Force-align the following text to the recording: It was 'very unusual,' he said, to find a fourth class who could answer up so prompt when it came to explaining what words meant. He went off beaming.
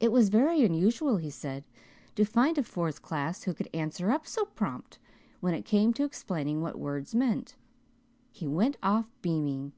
It 0.00 0.10
was 0.10 0.30
'very 0.30 0.64
unusual,' 0.64 1.18
he 1.18 1.28
said, 1.28 1.62
to 2.14 2.24
find 2.24 2.56
a 2.56 2.62
fourth 2.62 3.02
class 3.02 3.42
who 3.42 3.52
could 3.52 3.68
answer 3.74 4.10
up 4.10 4.26
so 4.26 4.46
prompt 4.46 4.98
when 5.40 5.52
it 5.52 5.66
came 5.66 5.92
to 5.92 6.04
explaining 6.04 6.62
what 6.62 6.78
words 6.78 7.14
meant. 7.14 7.54
He 8.32 8.46
went 8.48 8.78
off 8.82 9.12
beaming. 9.20 9.72